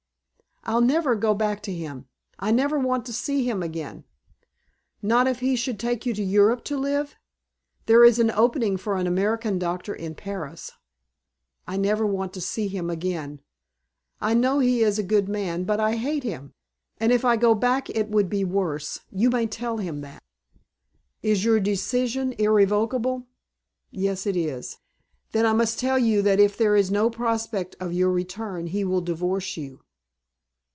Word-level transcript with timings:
"I'll 0.63 0.79
never 0.81 1.15
go 1.15 1.33
back 1.33 1.63
to 1.63 1.73
him. 1.73 2.05
I 2.37 2.51
never 2.51 2.77
want 2.77 3.03
to 3.07 3.13
see 3.13 3.43
him 3.43 3.63
again." 3.63 4.03
"Not 5.01 5.27
if 5.27 5.39
he 5.39 5.59
would 5.65 5.79
take 5.79 6.05
you 6.05 6.13
to 6.13 6.21
Europe 6.21 6.63
to 6.65 6.77
live? 6.77 7.15
There 7.87 8.03
is 8.03 8.19
an 8.19 8.29
opening 8.29 8.77
for 8.77 8.95
an 8.97 9.07
American 9.07 9.57
doctor 9.57 9.91
in 9.95 10.13
Paris." 10.13 10.71
"I 11.65 11.77
never 11.77 12.05
want 12.05 12.31
to 12.35 12.41
see 12.41 12.67
him 12.67 12.91
again. 12.91 13.41
I 14.21 14.35
know 14.35 14.59
he 14.59 14.83
is 14.83 14.99
a 14.99 15.03
good 15.03 15.27
man 15.27 15.63
but 15.63 15.79
I 15.79 15.95
hate 15.95 16.21
him. 16.21 16.53
And 16.99 17.11
if 17.11 17.25
I 17.25 17.35
did 17.37 17.41
go 17.41 17.55
back 17.55 17.89
it 17.89 18.09
would 18.09 18.29
be 18.29 18.43
worse. 18.43 18.99
You 19.09 19.31
may 19.31 19.47
tell 19.47 19.77
him 19.77 20.01
that." 20.01 20.21
"Is 21.23 21.43
your 21.43 21.59
decision 21.59 22.33
irrevocable?" 22.37 23.25
"Yes, 23.89 24.27
it 24.27 24.37
is." 24.37 24.77
"Then 25.31 25.43
I 25.47 25.53
must 25.53 25.79
tell 25.79 25.97
you 25.97 26.21
that 26.21 26.39
if 26.39 26.55
there 26.55 26.75
is 26.75 26.91
no 26.91 27.09
prospect 27.09 27.75
of 27.79 27.93
your 27.93 28.11
return 28.11 28.67
he 28.67 28.85
will 28.85 29.01
divorce 29.01 29.57
you." 29.57 29.81